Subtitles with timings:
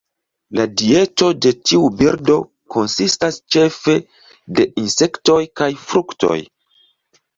[0.59, 2.37] La dieto de tiu birdo
[2.77, 3.95] konsistas ĉefe
[4.61, 6.39] de insektoj kaj fruktoj.